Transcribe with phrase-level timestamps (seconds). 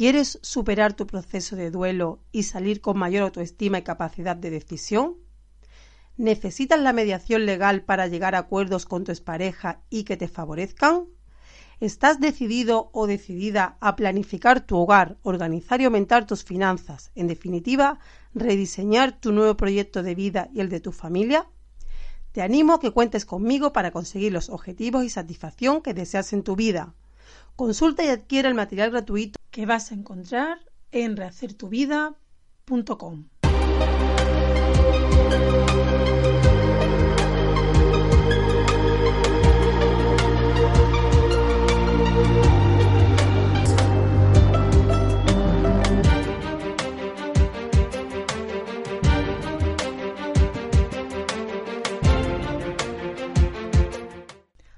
[0.00, 5.18] ¿Quieres superar tu proceso de duelo y salir con mayor autoestima y capacidad de decisión?
[6.16, 11.04] ¿Necesitas la mediación legal para llegar a acuerdos con tu expareja y que te favorezcan?
[11.80, 17.98] ¿Estás decidido o decidida a planificar tu hogar, organizar y aumentar tus finanzas, en definitiva,
[18.32, 21.46] rediseñar tu nuevo proyecto de vida y el de tu familia?
[22.32, 26.42] Te animo a que cuentes conmigo para conseguir los objetivos y satisfacción que deseas en
[26.42, 26.94] tu vida.
[27.54, 30.58] Consulta y adquiere el material gratuito que vas a encontrar
[30.92, 33.24] en rehacertuvida.com.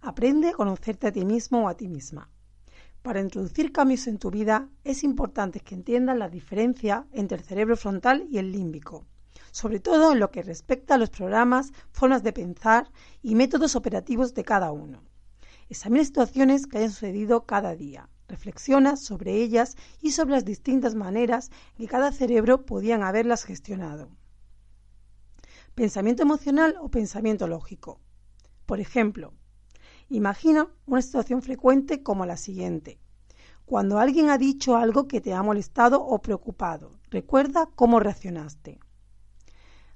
[0.00, 2.33] Aprende a conocerte a ti mismo o a ti misma.
[3.04, 7.76] Para introducir cambios en tu vida es importante que entiendas la diferencia entre el cerebro
[7.76, 9.04] frontal y el límbico,
[9.50, 14.32] sobre todo en lo que respecta a los programas, formas de pensar y métodos operativos
[14.32, 15.02] de cada uno.
[15.68, 21.50] Examina situaciones que hayan sucedido cada día, reflexiona sobre ellas y sobre las distintas maneras
[21.76, 24.16] que cada cerebro podían haberlas gestionado.
[25.74, 28.00] Pensamiento emocional o pensamiento lógico.
[28.64, 29.34] Por ejemplo,
[30.08, 32.98] Imagina una situación frecuente como la siguiente.
[33.64, 38.78] Cuando alguien ha dicho algo que te ha molestado o preocupado, recuerda cómo reaccionaste.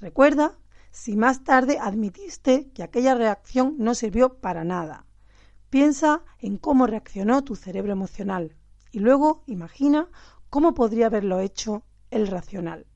[0.00, 0.58] Recuerda
[0.90, 5.06] si más tarde admitiste que aquella reacción no sirvió para nada.
[5.70, 8.56] Piensa en cómo reaccionó tu cerebro emocional
[8.90, 10.08] y luego imagina
[10.50, 12.86] cómo podría haberlo hecho el racional.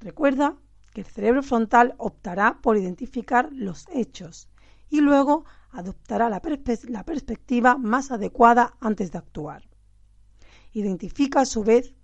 [0.00, 0.56] Recuerda
[0.92, 4.48] que el cerebro frontal optará por identificar los hechos
[4.88, 9.62] y luego adoptará la, perspectiva más adecuada antes de actuar.
[10.72, 11.94] Identifica a su vez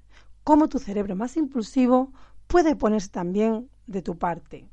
[0.44, 2.12] cómo tu cerebro más impulsivo
[2.46, 4.68] puede ponerse también de tu parte.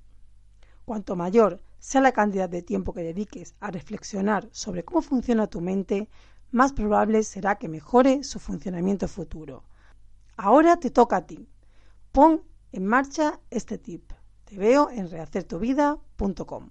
[0.86, 5.62] Cuanto mayor sea la cantidad de tiempo que dediques a reflexionar sobre cómo funciona tu
[5.62, 6.10] mente,
[6.52, 9.64] más probable será que mejore su funcionamiento futuro.
[10.38, 11.50] Ahora te toca a ti.
[12.12, 14.12] Pon en marcha este tip.
[14.46, 16.70] Te veo en rehacertuvida.com.